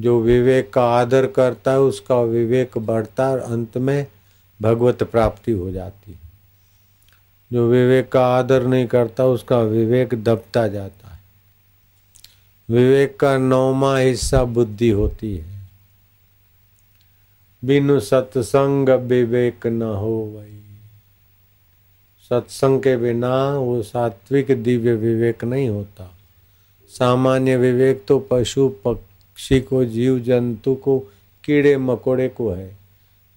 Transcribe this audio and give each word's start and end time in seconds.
जो 0.00 0.20
विवेक 0.20 0.72
का 0.72 0.82
आदर 0.82 1.26
करता 1.26 1.70
है, 1.70 1.80
उसका 1.80 2.20
विवेक 2.20 2.78
बढ़ता 2.78 3.26
है 3.26 3.40
अंत 3.40 3.76
में 3.76 4.06
भगवत 4.62 5.02
प्राप्ति 5.02 5.52
हो 5.52 5.70
जाती 5.70 6.12
है। 6.12 6.18
जो 7.52 7.68
विवेक 7.68 8.12
का 8.12 8.26
आदर 8.26 8.66
नहीं 8.66 8.86
करता, 8.86 9.24
उसका 9.24 9.60
विवेक 9.60 10.24
दबता 10.24 10.68
जाता 10.68 11.08
है। 11.08 11.18
विवेक 12.70 13.20
का 13.20 13.38
नौमा 13.38 13.98
हिस्सा 13.98 14.44
बुद्धि 14.44 14.90
होती 14.90 15.36
है। 15.36 15.68
बिनु 17.64 18.00
सत्संग 18.00 18.88
विवेक 18.88 19.66
न 19.66 19.82
हो 19.82 20.32
वही। 20.36 20.58
सत्संग 22.28 22.80
के 22.80 22.96
बिना 22.96 23.58
वो 23.58 23.82
सात्विक 23.82 24.62
दिव्य 24.62 24.94
विवेक 24.94 25.44
नहीं 25.44 25.68
होता। 25.68 26.14
सामान्य 26.88 27.56
विवेक 27.56 28.04
तो 28.08 28.18
पशु 28.30 28.68
पक्षी 29.38 29.60
को 29.60 29.84
जीव 29.84 30.18
जंतु 30.18 30.74
को 30.74 30.98
कीड़े 31.44 31.76
मकोड़े 31.76 32.28
को 32.28 32.50
है। 32.50 32.76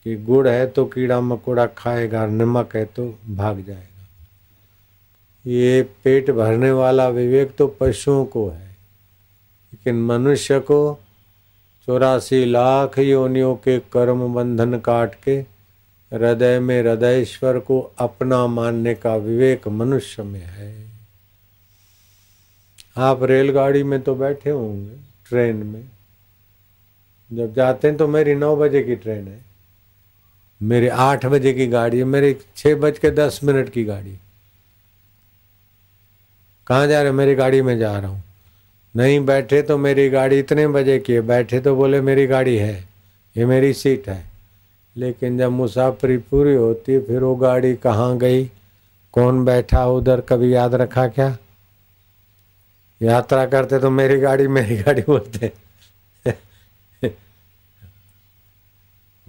कि 0.03 0.15
गुड़ 0.15 0.47
है 0.47 0.67
तो 0.67 0.85
कीड़ा 0.85 1.21
मकोड़ा 1.21 1.65
खाएगा, 1.65 2.25
नमक 2.25 2.75
है 2.75 2.85
तो 2.85 3.19
भाग 3.29 3.63
जाएगा। 3.63 4.07
ये 5.47 5.89
पेट 6.03 6.31
भरने 6.31 6.71
वाला 6.71 7.07
विवेक 7.07 7.55
तो 7.55 7.67
पशुओं 7.67 8.25
को 8.25 8.49
है। 8.49 8.67
लेकिन 8.67 10.01
मनुष्य 10.01 10.59
को 10.59 10.99
चौरासी 11.85 12.45
लाख 12.45 12.99
योनियों 12.99 13.55
के 13.55 13.79
कर्म 13.79 14.33
बंधन 14.33 14.79
काट 14.79 15.15
के 15.23 15.39
हृदय 16.13 16.59
में 16.59 16.83
हृदयश्वर 16.83 17.59
को 17.59 17.91
अपना 17.97 18.47
मानने 18.47 18.95
का 18.95 19.15
विवेक 19.15 19.67
मनुष्य 19.67 20.23
में 20.23 20.43
है। 20.43 20.85
आप 22.97 23.23
रेलगाड़ी 23.23 23.83
में 23.83 24.01
तो 24.01 24.15
बैठे 24.15 24.49
होंगे। 24.49 25.10
ट्रेन 25.31 25.55
में। 25.55 25.83
जब 27.33 27.53
जाते 27.53 27.87
हैं 27.87 27.97
तो 27.97 28.07
मेरी 28.07 28.35
नौ 28.35 28.55
बजे 28.55 28.83
की 28.83 28.95
ट्रेन 28.95 29.27
है। 29.27 29.45
मेरी 30.63 30.87
आठ 30.87 31.25
बजे 31.25 31.53
की 31.53 31.67
गाड़ी 31.67 31.97
है। 31.97 32.03
मेरी 32.03 32.35
छः 32.55 32.75
बज 32.75 32.99
के 32.99 33.11
दस 33.11 33.39
मिनट 33.43 33.69
की 33.69 33.83
गाड़ी। 33.83 34.17
कहाँ 36.67 36.87
जा 36.87 37.01
रहे 37.01 37.11
मेरी 37.11 37.35
गाड़ी 37.35 37.61
में 37.61 37.77
जा 37.79 37.99
रहा 37.99 38.11
हूँ। 38.11 38.23
नहीं 38.95 39.25
बैठे 39.25 39.61
तो 39.61 39.77
मेरी 39.77 40.09
गाड़ी 40.09 40.39
इतने 40.39 40.67
बजे 40.67 40.99
की 40.99 41.13
है। 41.13 41.21
बैठे 41.21 41.59
तो 41.59 41.75
बोले 41.75 42.01
मेरी 42.01 42.27
गाड़ी 42.27 42.57
है। 42.57 42.87
ये 43.37 43.45
मेरी 43.45 43.73
सीट 43.73 44.09
है। 44.09 44.25
लेकिन 44.97 45.37
जब 45.37 45.51
मुसाफरी 45.51 46.17
पूरी 46.17 46.53
होती 46.53 46.99
फिर 46.99 47.19
वो 47.19 47.35
गाड़ी 47.35 47.75
कहाँ 47.75 48.17
गई? 48.17 48.45
कौन 49.13 49.45
बैठा 49.45 49.85
उधर? 49.85 50.21
कभी 50.21 50.53
याद 50.53 50.75
रखा 50.75 51.07
क्या? 51.07 51.37
यात्रा 53.01 53.45
करते 53.45 53.79
तो 53.79 53.89
मेरी 53.89 54.19
गाड़ी 54.19 54.47
मेरी 54.47 54.77
गाड़ी 54.77 55.01
बोलते। 55.01 55.51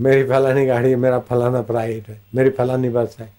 मेरी 0.01 0.25
फलानी 0.25 0.67
गाड़ी 0.67 0.91
है 0.91 0.97
मेरा 0.97 1.19
फलाना 1.19 1.63
प्राइवेट 1.63 2.09
है। 2.09 2.21
मेरी 2.35 2.51
फलानी 2.51 2.89
बस 2.89 3.17
है। 3.21 3.33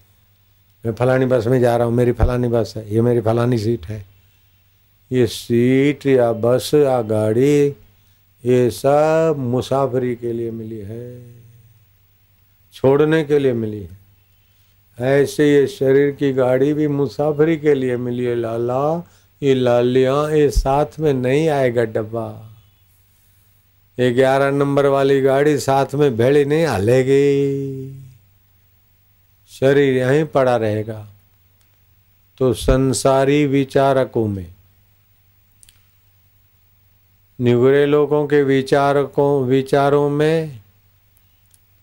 मैं 0.86 0.92
फलानी 0.94 1.26
बस 1.26 1.46
में 1.46 1.60
जा 1.60 1.76
रहा 1.76 1.86
हूँ, 1.86 1.94
मेरी 1.94 2.12
फलानी 2.12 2.48
बस 2.48 2.74
है। 2.76 2.94
ये 2.94 3.00
मेरी 3.02 3.20
फलानी 3.20 3.58
सीट 3.58 3.86
है। 3.86 4.04
ये 5.12 5.26
सीट 5.26 6.06
या 6.06 6.32
बस 6.32 6.70
या 6.74 7.02
गाड़ी, 7.02 7.68
ये 8.44 8.70
सब 8.70 9.34
मुसाफरी 9.38 10.16
के 10.16 10.32
लिए 10.32 10.50
मिली 10.50 10.78
है। 10.78 11.34
छोड़ने 12.72 13.24
के 13.24 13.38
लिए 13.38 13.52
मिली 13.52 13.82
है। 13.82 13.98
ऐसे 14.98 15.54
ये 15.54 15.66
शरीर 15.66 16.10
की 16.10 16.32
गाड़ी 16.32 16.72
भी 16.74 16.88
मुसाफरी 16.88 17.56
के 17.56 17.74
लिए 17.74 17.96
मिली 17.96 18.24
है, 18.24 18.34
लाला। 18.34 19.08
ये 19.42 19.54
लालिया 19.54 20.28
ये 20.30 20.50
साथ 20.50 20.98
में 21.00 21.12
नहीं 21.14 21.48
आएगा 21.48 21.82
डब्बा। 21.84 22.28
ये 23.98 24.10
ग्यारह 24.12 24.50
नंबर 24.50 24.86
वाली 24.86 25.20
गाड़ी 25.20 25.58
साथ 25.58 25.94
में 25.94 26.16
भेड़ी 26.16 26.44
नहीं 26.44 26.66
हलेगी। 26.66 28.00
शरीर 29.50 29.96
यहीं 29.96 30.24
पड़ा 30.24 30.56
रहेगा। 30.56 31.06
तो 32.38 32.52
संसारी 32.54 33.46
विचारकों 33.46 34.26
में, 34.28 34.46
निगुरे 37.38 37.86
लोगों 37.86 38.26
के 38.26 38.42
विचारकों, 38.42 39.44
विचारों 39.44 40.08
में 40.10 40.60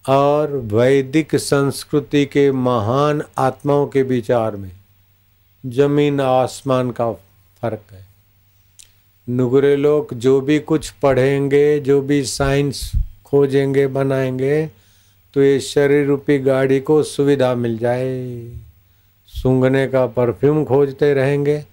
और 0.09 0.51
वैदिक 0.51 1.35
संस्कृति 1.35 2.25
के 2.25 2.51
महान 2.51 3.21
आत्माओं 3.37 3.87
के 3.87 4.01
विचार 4.01 4.55
में, 4.55 4.71
ज़मीन 5.65 6.21
आसमान 6.21 6.91
का 6.91 7.05
फ़र्क 7.61 7.93
है। 7.93 8.05
नुगरे 9.29 9.75
लोग 9.75 10.13
जो 10.13 10.41
भी 10.41 10.59
कुछ 10.59 10.89
पढ़ेंगे, 10.89 11.79
जो 11.79 12.01
भी 12.01 12.23
साइंस 12.23 12.91
खोजेंगे, 13.25 13.87
बनाएँगे 13.87 14.69
तो 15.33 15.41
ये 15.41 15.59
शरीर 15.59 16.05
रूपी 16.07 16.37
गाड़ी 16.39 16.79
को 16.79 17.03
सुविधा 17.03 17.53
मिल 17.55 17.77
जाए। 17.77 18.51
सूंघने 19.27 19.87
का 19.87 20.05
परफ्यूम 20.07 20.63
खोजते 20.65 21.13
रहेंगे, 21.13 21.63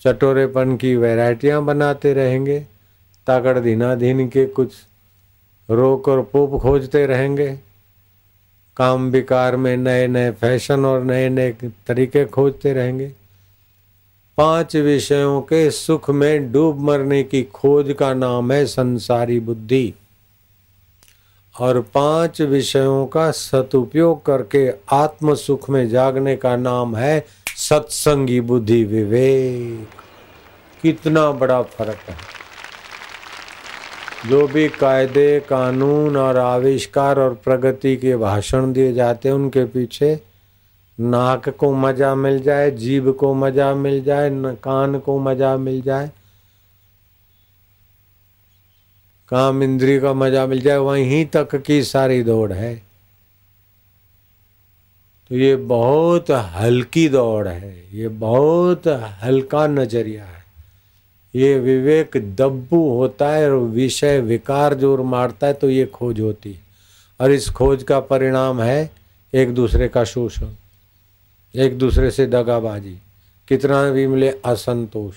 चटोरेपन 0.00 0.76
की 0.76 0.94
वैरायटियाँ 0.96 1.64
बनाते 1.64 2.12
रहेंगे 2.14 2.60
ताकड़ 3.26 3.58
धीना 3.58 3.94
धीन 3.94 4.28
के 4.28 4.46
कुछ 4.46 4.72
रोक 5.70 6.08
और 6.08 6.22
पोप 6.22 6.60
खोजते 6.62 7.06
रहेंगे। 7.06 7.58
काम 8.76 9.10
विकार 9.10 9.56
में 9.56 9.76
नए 9.76 10.06
नए 10.06 10.30
फ़ैशन 10.30 10.84
और 10.84 11.04
नए 11.04 11.28
नए 11.28 11.52
तरीके 11.86 12.24
खोजते 12.24 12.72
रहेंगे। 12.72 13.12
पाँच 14.36 14.76
विषयों 14.76 15.40
के 15.40 15.70
सुख 15.70 16.10
में 16.10 16.52
डूब 16.52 16.80
मरने 16.80 17.22
की 17.22 17.42
खोज 17.42 17.94
का 17.98 18.14
नाम 18.14 18.52
है 18.52 18.66
संसारी 18.66 19.40
बुद्धि। 19.40 19.94
और 21.60 21.80
पाँच 21.80 22.40
विषयों 22.40 23.06
का 23.06 23.30
सदुपयोग 23.30 24.26
करके 24.26 24.72
आत्म 24.92 25.34
सुख 25.34 25.70
में 25.70 25.88
जागने 25.88 26.36
का 26.36 26.56
नाम 26.56 26.96
है 26.96 27.26
सत्संगी 27.56 28.40
बुद्धि 28.40 28.84
विवेक। 28.84 29.88
कितना 30.82 31.30
बड़ा 31.30 31.62
फ़र्क 31.62 31.98
है। 32.08 32.16
जो 34.30 34.46
भी 34.46 34.68
कायदे, 34.68 35.40
कानून 35.40 36.16
और 36.16 36.36
आविष्कार 36.36 37.20
और 37.20 37.34
प्रगति 37.34 37.96
के 37.96 38.16
भाषण 38.16 38.72
दिए 38.72 38.92
जाते 38.92 39.28
हैं, 39.28 39.36
उनके 39.36 39.64
पीछे 39.64 40.35
नाक 40.98 41.48
को 41.50 41.72
मज़ा 41.74 42.14
मिल 42.14 42.40
जाए, 42.42 42.70
जीभ 42.72 43.08
को 43.12 43.32
मज़ा 43.34 43.74
मिल 43.76 44.02
जाए 44.04 44.30
कान 44.62 44.98
को 44.98 45.18
मज़ा 45.20 45.56
मिल 45.58 45.80
जाए। 45.82 46.10
काम 49.28 49.62
इंद्री 49.62 49.98
का 50.00 50.12
मज़ा 50.14 50.46
मिल 50.46 50.60
जाए, 50.60 50.76
वहीं 50.78 51.24
तक 51.26 51.54
की 51.56 51.82
सारी 51.84 52.22
दौड़ 52.22 52.52
है। 52.52 52.74
तो 55.30 55.34
ये 55.34 55.54
बहुत 55.56 56.30
हल्की 56.30 57.08
दौड़ 57.08 57.48
है, 57.48 57.74
ये 57.92 58.08
बहुत 58.08 58.86
हल्का 59.22 59.66
नज़रिया 59.66 60.24
है। 60.24 60.44
ये 61.34 61.58
विवेक 61.60 62.16
दब्बू 62.36 62.88
होता 62.90 63.30
है 63.30 63.50
और 63.50 63.58
विषय 63.58 64.20
विकार 64.20 64.74
ज़ोर 64.74 65.00
मारता 65.04 65.46
है 65.46 65.52
तो 65.52 65.70
ये 65.70 65.86
खोज 65.86 66.20
होती 66.20 66.52
है। 66.52 66.64
और 67.20 67.32
इस 67.32 67.48
खोज 67.50 67.82
का 67.82 67.98
परिणाम 68.02 68.60
है 68.62 68.90
एक 69.32 69.54
दूसरे 69.54 69.88
का 69.88 70.04
शोषण। 70.04 70.54
एक 71.56 71.78
दूसरे 71.78 72.10
से 72.10 72.26
दगाबाजी। 72.26 72.98
कितना 73.48 73.90
भी 73.90 74.06
मिले 74.06 74.28
असंतोष। 74.44 75.14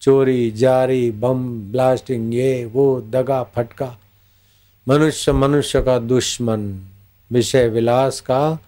चोरी, 0.00 0.50
जारी, 0.50 1.10
बम 1.10 1.72
ब्लास्टिंग 1.72 2.34
ये, 2.34 2.64
वो, 2.64 3.00
दगा, 3.00 3.42
फटका। 3.42 3.98
मनुष्य 4.88 5.32
मनुष्य 5.32 5.82
का 5.82 5.98
दुश्मन। 5.98 6.88
विषय 7.32 7.68
विलास 7.68 8.20
का 8.20 8.58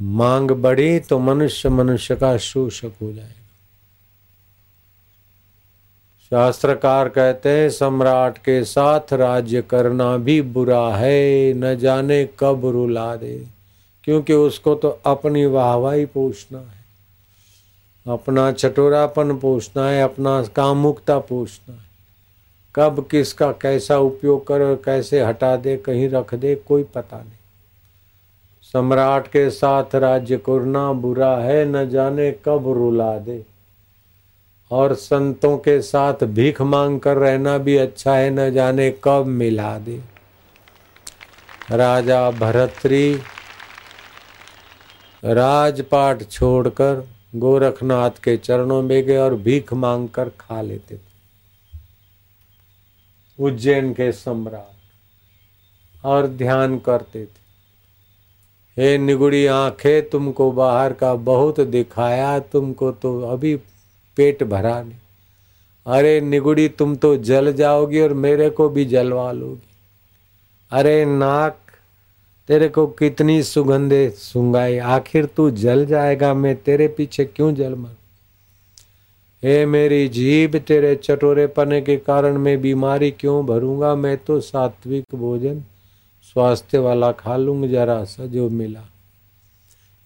मांग 0.00 0.50
बढ़ी 0.50 1.00
तो 1.00 1.18
मनुष्य 1.18 1.68
मनुष्य 1.68 2.16
का 2.16 2.36
शोषक 2.36 2.92
हो 3.02 3.12
जाएगा। 3.12 3.40
शास्त्रकार 6.30 7.08
कहते 7.08 7.48
हैं, 7.48 7.70
सम्राट 7.70 8.38
के 8.38 8.64
साथ 8.64 9.12
राज्य 9.12 9.62
करना 9.62 10.16
भी 10.16 10.42
बुरा 10.42 10.96
है, 10.96 11.52
न 11.52 11.78
जाने 11.78 12.28
कब 12.38 12.66
रुला 12.66 13.16
दे। 13.16 13.53
क्योंकि 14.04 14.32
उसको 14.32 14.74
तो 14.74 14.88
अपनी 15.06 15.46
वाहवाही 15.46 16.06
पोषना 16.06 16.58
है। 16.58 16.84
अपना 18.12 18.52
चटोरापन 18.52 19.36
पोषना 19.36 19.88
है, 19.88 20.02
अपना 20.02 20.42
कामुकता 20.42 21.18
पोषना 21.18 21.74
है। 21.74 21.84
कब 22.74 23.06
किसका 23.10 23.52
कैसा 23.52 23.98
उपयोग 23.98 24.46
कर 24.46 24.74
कैसे 24.74 25.24
हटा 25.24 25.56
दे, 25.56 25.76
कहीं 25.76 26.08
रख 26.08 26.34
दे, 26.34 26.54
कोई 26.54 26.82
पता 26.82 27.18
नहीं। 27.18 27.38
सम्राट 28.62 29.28
के 29.28 29.50
साथ 29.50 29.94
राज्य 29.94 30.36
करना 30.36 30.92
बुरा 30.92 31.36
है, 31.36 31.64
न 31.64 31.90
जाने 31.90 32.32
कब 32.32 32.72
रुला 32.72 33.18
दे। 33.18 33.44
और 34.70 34.94
संतों 34.94 35.58
के 35.58 35.82
साथ 35.82 36.24
भीख 36.24 36.60
मांग 36.62 37.00
कर 37.00 37.16
रहना 37.16 37.58
भी 37.58 37.76
अच्छा 37.76 38.16
है, 38.16 38.30
न 38.30 38.52
जाने 38.52 38.94
कब 39.04 39.24
मिला 39.26 39.78
दे। 39.78 40.00
राजा 41.70 42.30
भरतरी 42.30 43.18
राजपाट 45.24 46.30
छोड़कर 46.30 47.08
गोरखनाथ 47.34 48.10
के 48.10 48.36
चरणों 48.36 48.82
में 48.82 49.04
गए 49.04 49.16
और 49.16 49.34
भीख 49.34 49.72
मांग 49.72 50.08
कर 50.08 50.28
खा 50.28 50.62
लेते 50.62 50.96
थे। 50.96 51.14
उज्जैन 53.40 53.92
के 53.92 54.12
सम्राट 54.12 54.74
और 56.04 56.26
ध्यान 56.26 56.78
करते 56.78 57.24
थे। 57.24 57.44
हे 58.76 58.98
निगुड़ी 58.98 59.46
आँखें, 59.46 60.08
तुमको 60.08 60.52
बाहर 60.52 60.92
का 60.92 61.14
बहुत 61.14 61.60
दिखाया, 61.60 62.38
तुमको 62.38 62.92
तो 62.92 63.20
अभी 63.20 63.56
पेट 64.16 64.42
भरा 64.42 64.82
नहीं। 64.82 64.98
अरे 65.86 66.20
निगुड़ी, 66.20 66.68
तुम 66.68 66.96
तो 66.96 67.16
जल 67.16 67.52
जाओगी 67.52 68.00
और 68.00 68.14
मेरे 68.14 68.50
को 68.50 68.68
भी 68.68 68.84
जलवा 68.84 69.32
लोगी। 69.32 69.68
अरे 70.70 71.04
नाक 71.04 71.63
तेरे 72.48 72.68
को 72.68 72.86
कितनी 72.86 73.42
सुगंधे 73.42 74.10
सुंगाई 74.10 74.78
आखिर 74.78 75.26
तू 75.26 75.50
जल 75.50 75.86
जाएगा, 75.86 76.34
मैं 76.34 76.56
तेरे 76.56 76.88
पीछे 76.88 77.24
क्यों 77.24 77.54
जल 77.54 77.74
मर? 77.74 77.96
हे 79.42 79.66
मेरी 79.66 80.08
जीभ, 80.08 80.56
तेरे 80.56 80.94
चटोरे 80.96 81.46
पने 81.46 81.80
के 81.80 81.96
कारण 81.96 82.38
मैं 82.38 82.60
बीमारी 82.60 83.10
क्यों 83.10 83.46
भरूँगा? 83.46 83.94
मैं 83.94 84.16
तो 84.16 84.40
सात्विक 84.40 85.04
भोजन 85.14 85.60
स्वास्थ्य 86.22 86.78
वाला 86.78 87.12
खा 87.12 87.36
लूँगा 87.36 87.68
जरा 87.68 88.04
सा 88.04 88.26
जो 88.26 88.50
मिला। 88.50 88.84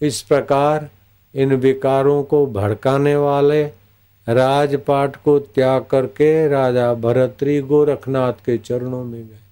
इस 0.03 0.23
प्रकार 0.23 0.89
इन 1.35 1.55
विकारों 1.55 2.23
को 2.23 2.47
भड़काने 2.47 3.17
वाले 3.17 3.65
राजपाट 4.29 5.17
को 5.17 5.39
त्याग 5.39 5.85
करके 5.85 6.49
राजा 6.49 6.95
भरतरी 6.95 7.61
गोरखनाथ 7.61 8.33
के 8.33 8.59
चरणों 8.59 9.05
में 9.05 9.27
गए। 9.29 9.48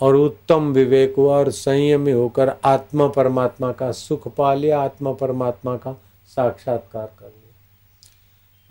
और 0.00 0.14
उत्तम 0.16 0.72
विवेक 0.72 1.14
हुआ 1.16 1.36
और 1.36 1.50
संयमी 1.50 2.12
होकर 2.12 2.52
आत्मा 2.64 3.08
परमात्मा 3.08 3.72
का 3.72 3.92
सुख 3.92 4.28
पा 4.28 4.54
लिया, 4.54 4.80
आत्मा 4.80 5.12
परमात्मा 5.12 5.76
का 5.76 6.00
साक्षात्कार 6.26 7.06
कर 7.18 7.26
लिया। 7.26 7.46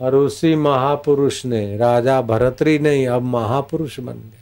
और 0.05 0.15
उसी 0.15 0.55
महापुरुष 0.55 1.45
ने, 1.45 1.77
राजा 1.77 2.21
भरतरी 2.21 2.79
नहीं 2.79 3.07
अब 3.07 3.21
महापुरुष 3.21 3.99
बन 3.99 4.13
गए। 4.13 4.41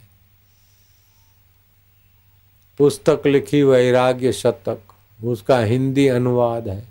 पुस्तक 2.78 3.22
लिखी 3.26 3.62
वैराग्य 3.62 4.32
शतक, 4.32 4.78
उसका 5.24 5.58
हिंदी 5.58 6.08
अनुवाद 6.08 6.68
है। 6.68 6.84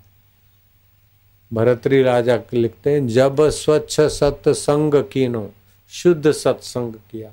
भरतरी 1.54 2.04
राजा 2.04 2.40
लिखते 2.54 2.92
हैं, 2.92 3.08
जब 3.08 3.50
स्वच्छ 3.50 4.02
सत्संग 4.02 5.04
कीनो, 5.04 5.50
शुद्ध 5.90 6.32
सत्संग 6.32 6.94
किया। 6.94 7.32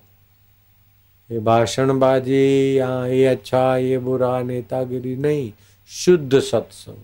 ये 1.30 1.38
भाषणबाजी 1.38 2.78
या 2.78 3.06
ये 3.06 3.26
अच्छा 3.26 3.76
ये 3.76 3.98
बुरा, 3.98 4.42
नेतागिरी 4.42 5.16
नहीं, 5.16 5.52
शुद्ध 5.88 6.38
सत्संग, 6.38 7.02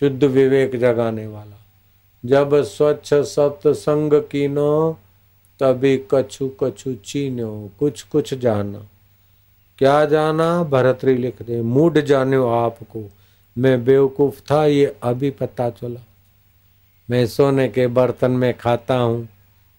शुद्ध 0.00 0.24
विवेक 0.24 0.76
जगाने 0.76 1.26
वाला। 1.26 1.60
जब 2.24 2.62
स्वच्छ 2.62 3.14
सत्संग 3.14 4.12
कीनो, 4.12 4.98
तभी 5.60 5.96
कछु 6.10 6.50
कछु 6.62 6.94
चीनो, 6.94 7.70
कुछ 7.78 8.02
कुछ 8.02 8.34
जाना। 8.34 8.86
क्या 9.78 10.04
जाना? 10.04 10.62
भरतरी 10.62 11.14
लिख 11.14 11.42
दे 11.42 11.62
मूड 11.62 12.00
जाने 12.00 12.36
आपको। 12.36 13.10
मैं 13.58 13.84
बेवकूफ़ 13.84 14.40
था, 14.50 14.66
ये 14.66 14.96
अभी 15.02 15.30
पता 15.30 15.70
चला। 15.70 16.00
मैं 17.10 17.26
सोने 17.26 17.68
के 17.68 17.86
बर्तन 17.86 18.30
में 18.30 18.58
खाता 18.58 18.96
हूँ 18.96 19.28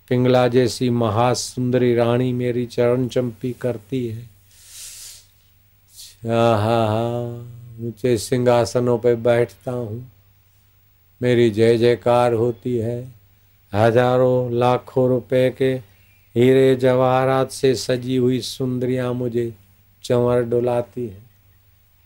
पिंगला 0.07 0.47
जैसी 0.47 0.89
महासुंदरी 0.89 1.93
रानी 1.95 2.31
मेरी 2.33 2.65
चरण 2.65 3.07
चंपी 3.07 3.51
करती 3.51 4.05
है। 4.07 4.29
हा, 6.23 6.79
ऊँचे 7.81 8.17
सिंहासनों 8.17 8.97
पे 8.97 9.15
बैठता 9.15 9.71
हूँ। 9.71 10.11
मेरी 11.21 11.49
जय 11.49 11.77
जयकार 11.77 12.33
होती 12.33 12.75
है। 12.77 12.99
हज़ारों, 13.73 14.51
लाखों 14.51 15.07
रुपए 15.09 15.49
के 15.49 15.73
हीरे 16.35 16.75
जवाहरात 16.75 17.51
से 17.51 17.73
सजी 17.75 18.15
हुई 18.15 18.39
सुंदरियाँ 18.41 19.13
मुझे 19.13 19.53
चंवर 20.03 20.41
डुलाती 20.43 21.07
है। 21.07 21.23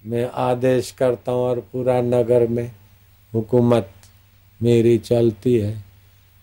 मैं 0.03 0.29
आदेश 0.41 0.91
करता 0.91 1.31
हूँ 1.31 1.41
और 1.41 1.59
पूरा 1.73 1.99
नगर 2.01 2.47
में 2.47 2.71
हुकूमत 3.33 3.91
मेरी 4.59 4.97
चलती 4.97 5.55
है। 5.55 5.88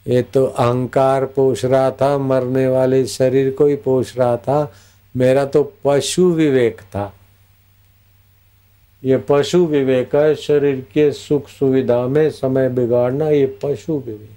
ये 0.06 0.22
तो 0.22 0.44
अहंकार 0.44 1.24
पोष 1.26 1.64
रहा 1.64 1.90
था, 1.90 2.18
मरने 2.18 2.66
वाले 2.68 3.06
शरीर 3.06 3.50
को 3.50 3.66
ही 3.66 3.76
पोष 3.76 4.16
रहा 4.18 4.36
था। 4.36 4.72
मेरा 5.14 5.44
तो 5.44 5.62
पशु 5.84 6.30
विवेक 6.30 6.80
था। 6.80 7.12
ये 9.04 9.16
पशु 9.18 9.64
विवेक 9.66 10.14
है, 10.16 10.34
शरीर 10.34 10.80
के 10.94 11.10
सुख 11.12 11.48
सुविधा 11.48 12.06
में 12.06 12.30
समय 12.30 12.68
बिगाड़ना 12.68 13.28
ये 13.28 13.46
पशु 13.62 13.98
विवेक 13.98 14.30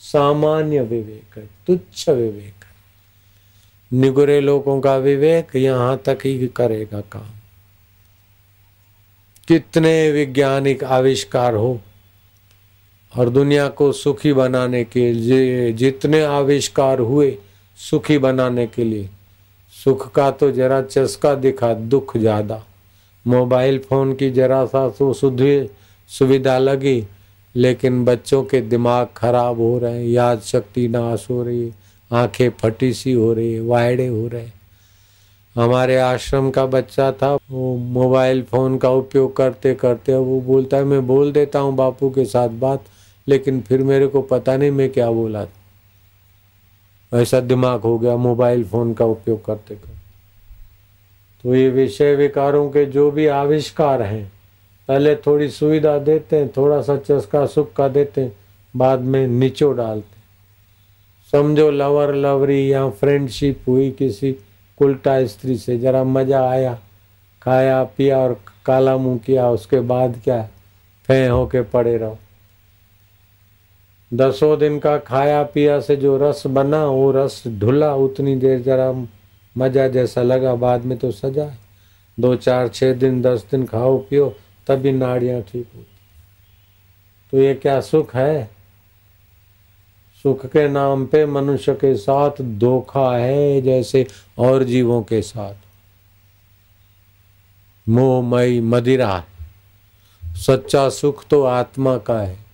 सामान्य 0.00 0.82
विवेक 0.82 1.38
है, 1.38 1.48
तुच्छ 1.66 2.08
विवेक 2.08 2.64
है। 2.64 3.98
निगुरे 4.00 4.40
लोगों 4.40 4.80
का 4.80 4.96
विवेक 4.96 5.56
यहाँ 5.56 5.96
तक 6.04 6.18
ही 6.24 6.48
करेगा 6.48 7.00
काम। 7.00 7.28
कितने 9.48 10.10
वैज्ञानिक 10.10 10.84
आविष्कार 10.84 11.54
हो 11.54 11.80
और 13.12 13.28
दुनिया 13.28 13.68
को 13.68 13.90
सुखी 13.92 14.32
बनाने 14.32 14.82
के 14.84 15.12
लिए, 15.12 15.72
जितने 15.72 16.22
आविष्कार 16.24 16.98
हुए 17.00 17.36
सुखी 17.78 18.18
बनाने 18.18 18.66
के 18.66 18.84
लिए। 18.84 19.08
सुख 19.74 20.10
का 20.12 20.30
तो 20.30 20.50
जरा 20.50 20.80
चस्का 20.82 21.34
दिखा, 21.36 21.72
दुख 21.74 22.16
ज़्यादा। 22.16 22.62
मोबाइल 23.24 23.78
फ़ोन 23.80 24.12
की 24.14 24.30
जरा 24.30 24.64
सा 24.66 24.88
तो 24.90 25.12
सुविधा 25.12 26.58
लगी, 26.58 27.04
लेकिन 27.54 28.04
बच्चों 28.04 28.42
के 28.44 28.60
दिमाग 28.60 29.08
खराब 29.16 29.60
हो 29.60 29.78
रहे 29.78 29.92
हैं, 29.92 30.04
याद 30.04 30.40
शक्ति 30.42 30.86
नाश 30.88 31.26
हो 31.30 31.42
रही 31.42 31.64
है, 31.64 31.72
आँखें 32.10 32.48
फटी 32.60 32.92
सी 32.92 33.12
हो 33.12 33.32
रही 33.32 33.52
है, 33.52 33.60
वायड़े 33.60 34.06
हो 34.06 34.26
रहे 34.28 34.42
हैं। 34.42 34.52
हमारे 35.56 35.96
आश्रम 35.98 36.50
का 36.50 36.64
बच्चा 36.66 37.10
था, 37.12 37.34
वो 37.34 37.76
मोबाइल 37.76 38.42
फ़ोन 38.42 38.78
का 38.78 38.90
उपयोग 38.90 39.36
करते 39.36 39.74
करते 39.74 40.14
वो 40.14 40.40
बोलता 40.40 40.76
है, 40.76 40.84
मैं 40.84 41.06
बोल 41.06 41.32
देता 41.32 41.58
हूँ 41.58 41.74
बापू 41.76 42.10
के 42.10 42.24
साथ 42.24 42.48
बात 42.60 42.84
लेकिन 43.28 43.60
फिर 43.60 43.82
मेरे 43.82 44.06
को 44.06 44.22
पता 44.22 44.56
नहीं 44.56 44.70
मैं 44.70 44.90
क्या 44.90 45.10
बोला 45.10 45.44
था। 45.44 47.18
ऐसा 47.20 47.40
दिमाग 47.40 47.80
हो 47.80 47.98
गया 47.98 48.16
मोबाइल 48.16 48.64
फ़ोन 48.64 48.94
का 48.94 49.04
उपयोग 49.04 49.44
करते 49.44 49.74
करते। 49.74 49.98
तो 51.44 51.54
ये 51.54 51.68
विषय 51.70 52.14
विकारों 52.14 52.70
के 52.70 52.84
जो 52.86 53.10
भी 53.10 53.26
आविष्कार 53.26 54.02
हैं, 54.02 54.32
पहले 54.88 55.14
थोड़ी 55.16 55.48
सुविधा 55.48 55.98
देते 55.98 56.36
हैं, 56.36 56.48
थोड़ा 56.48 56.82
सा 56.82 56.96
चस्का 56.96 57.46
सुख 57.46 57.72
का 57.72 57.88
देते 57.88 58.20
हैं, 58.20 58.32
बाद 58.76 59.00
में 59.00 59.26
नीचो 59.26 59.72
डालते 59.72 60.18
समझो 61.32 61.70
लवर 61.70 62.14
लवरी 62.14 62.72
या 62.72 62.88
फ्रेंडशिप 62.90 63.60
हुई 63.68 63.90
किसी 63.90 64.36
उल्टा 64.80 65.26
स्त्री 65.26 65.56
से, 65.56 65.78
जरा 65.78 66.04
मज़ा 66.04 66.50
आया, 66.50 66.78
खाया, 67.42 67.84
पिया 67.84 68.18
और 68.18 68.40
काला 68.66 68.96
मुँह 68.96 69.18
किया, 69.18 69.50
उसके 69.50 69.80
बाद 69.80 70.20
क्या? 70.24 70.48
फे 71.06 71.26
होके 71.26 71.62
पड़े 71.62 71.96
रहो। 71.96 72.18
दसों 74.14 74.58
दिन 74.58 74.78
का 74.78 74.98
खाया 74.98 75.42
पिया 75.42 75.80
से 75.80 75.96
जो 75.96 76.16
रस 76.16 76.46
बना, 76.46 76.84
वो 76.86 77.12
रस 77.12 77.42
ढुला 77.48 77.94
उतनी 77.94 78.36
देर 78.36 78.62
जरा 78.62 78.92
मज़ा 79.58 79.88
जैसा 79.88 80.22
लगा, 80.22 80.54
बाद 80.54 80.84
में 80.84 80.98
तो 80.98 81.10
सजा 81.10 81.54
दो, 82.20 82.36
चार 82.36 82.68
छः 82.68 82.94
दिन, 82.94 83.22
दस 83.22 83.46
दिन 83.50 83.66
खाओ, 83.66 83.98
पियो, 83.98 84.36
तभी 84.66 84.92
नाड़ियाँ 84.92 85.42
ठीक 85.42 85.68
होती। 85.76 85.86
तो 87.30 87.38
ये 87.38 87.54
क्या 87.54 87.80
सुख 87.80 88.14
है? 88.14 88.50
सुख 90.22 90.46
के 90.46 90.68
नाम 90.68 91.06
पे 91.06 91.26
मनुष्य 91.26 91.74
के 91.74 91.94
साथ 91.96 92.30
धोखा 92.42 93.16
है 93.16 93.60
जैसे 93.60 94.06
और 94.38 94.64
जीवों 94.64 95.02
के 95.02 95.22
साथ। 95.22 95.54
मोहमयी 97.88 98.60
मदिरा। 98.60 99.24
सच्चा 100.24 100.88
सुख 100.88 101.24
तो 101.26 101.42
आत्मा 101.42 101.98
का 101.98 102.20
है। 102.20 102.49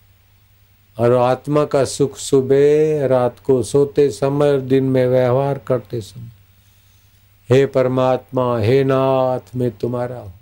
और 0.99 1.13
आत्मा 1.13 1.65
का 1.65 1.85
सुख 1.85 2.17
सुबह 2.17 3.07
रात 3.07 3.37
को 3.39 3.63
सोते 3.63 4.11
समय 4.11 4.59
दिन 4.59 4.85
में 4.85 5.07
व्यवहार 5.07 5.59
करते 5.59 6.01
समय। 6.01 6.31
हे 7.51 7.67
परमात्मा, 7.67 8.59
हे 8.59 8.85
नाथ, 8.85 9.57
मैं 9.57 9.71
तुम्हारा 9.71 10.19
हूँ। 10.19 10.35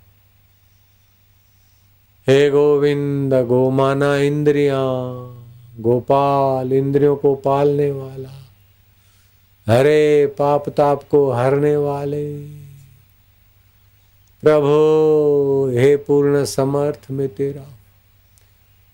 हे 2.28 2.50
गोविंद 2.50 3.34
गोमाना 3.34 4.16
इंद्रिया, 4.16 4.78
गोपाल 5.80 6.72
इंद्रियों 6.72 7.16
को 7.16 7.34
पालने 7.34 7.90
वाला, 7.90 8.30
हरे 9.68 10.26
पाप 10.26 10.68
ताप 10.68 11.02
को 11.10 11.30
हरने 11.32 11.76
वाले। 11.76 12.48
प्रभो, 14.42 14.74
हे 15.74 15.96
पूर्ण 15.96 16.44
समर्थ, 16.44 17.10
में 17.10 17.28
तेरा 17.28 17.62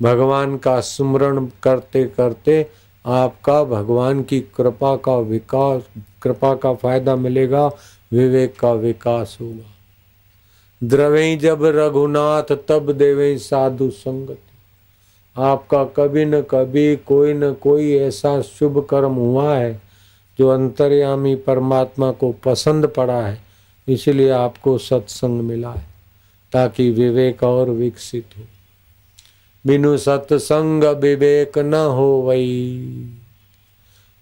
भगवान 0.03 0.57
का 0.59 0.81
स्मरण 0.81 1.47
करते 1.63 2.05
करते 2.05 2.67
आपका 3.07 3.65
भगवान 3.65 4.23
की 4.23 4.41
कृपा 4.41 4.97
का 4.97 5.19
विकास, 5.19 5.83
कृपा 6.23 6.55
का 6.55 6.75
फ़ायदा 6.75 7.17
मिलेगा, 7.17 7.67
विवेक 8.13 8.59
का 8.61 8.73
विकास 8.73 9.39
होगा। 9.41 9.77
द्रवे 10.83 11.37
जब 11.37 11.65
रघुनाथ, 11.65 12.57
तब 12.69 12.93
देवे 12.93 13.39
साधु 13.39 13.91
संगति। 13.91 14.47
आपका 15.37 15.85
कभी 15.85 16.25
न 16.25 16.41
कभी 16.41 16.97
कोई 16.97 17.33
न 17.33 17.53
कोई 17.53 17.97
ऐसा 17.97 18.43
शुभ 18.43 18.87
कर्म 18.91 19.13
हुआ 19.13 19.55
है, 19.55 19.83
जो 20.39 20.49
अंतर्यामी 20.49 21.35
परमात्मा 21.35 22.13
को 22.13 22.33
पसंद 22.33 22.87
पड़ा 22.87 23.21
है, 23.27 23.43
इसलिए 23.89 24.31
आपको 24.31 24.79
सत्संग 24.79 25.41
मिला 25.41 25.71
है, 25.71 25.87
ताकि 26.53 26.91
विवेक 26.91 27.43
और 27.43 27.71
विकसित 27.71 28.25
हो। 28.39 28.43
बिनु 29.67 29.97
सत्संग 29.99 30.85
विवेक 30.85 31.59
न 31.59 31.75
हो 31.75 32.21
वही 32.21 32.81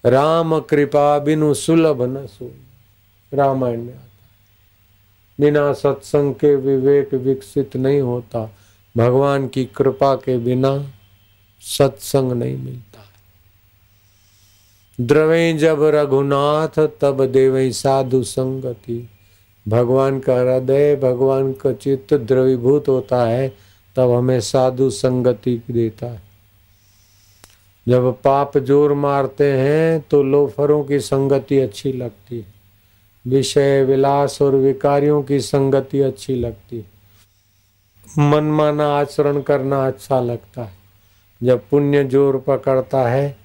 राम 0.06 0.60
कृपा 0.60 1.18
बिनु 1.18 1.54
सुलभ 1.54 2.02
न 2.02 2.26
सो 2.26 2.52
रामायण 3.34 3.82
में 3.82 3.94
आता 3.94 4.04
बिना 5.40 5.72
सत्संग 5.72 6.34
के 6.34 6.56
विवेक 6.56 7.14
विकसित 7.14 7.76
नहीं 7.76 8.00
होता। 8.00 8.52
भगवान 8.96 9.48
की 9.48 9.64
कृपा 9.64 10.14
के 10.14 10.38
बिना 10.38 10.90
सत्संग 11.60 12.32
नहीं 12.32 12.56
मिलता। 12.56 13.04
द्रवे 15.00 15.52
जब 15.52 15.82
रघुनाथ, 15.82 16.88
तब 17.00 17.26
देव 17.26 17.72
साधु 17.72 18.22
संगति। 18.22 19.08
भगवान 19.68 20.20
का 20.20 20.34
हृदय, 20.34 20.96
भगवान 20.96 21.52
का 21.52 21.72
चित्त 21.72 22.14
द्रवीभूत 22.14 22.88
होता 22.88 23.24
है। 23.24 23.67
तब 23.98 24.10
हमें 24.10 24.40
साधु 24.42 24.88
संगति 24.90 25.60
देता 25.70 26.06
है। 26.06 26.20
जब 27.86 28.12
पाप 28.24 28.56
ज़ोर 28.58 28.92
मारते 28.94 29.50
हैं 29.52 30.00
तो 30.10 30.22
लोफरों 30.22 30.82
की 30.84 30.98
संगति 31.00 31.58
अच्छी 31.58 31.92
लगती 31.92 32.38
है। 32.38 32.46
विषय 33.24 33.82
विलास 33.84 34.40
और 34.42 34.54
विकारियों 34.56 35.22
की 35.22 35.40
संगति 35.40 36.00
अच्छी 36.00 36.34
लगती 36.34 36.76
है। 36.76 36.84
मनमाना 38.30 38.86
आचरण 38.90 39.40
करना 39.42 39.86
अच्छा 39.86 40.20
लगता 40.20 40.62
है। 40.62 40.76
जब 41.40 41.68
पुण्य 41.70 42.04
ज़ोर 42.04 42.38
पकड़ता 42.38 43.08
है 43.08 43.36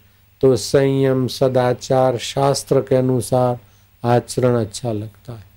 तो 0.42 0.56
संयम, 0.56 1.28
सदाचार, 1.30 2.18
शास्त्र 2.18 2.82
के 2.82 2.96
अनुसार 2.96 3.60
आचरण 4.04 4.56
अच्छा 4.56 4.92
लगता 4.92 5.34
है। 5.34 5.52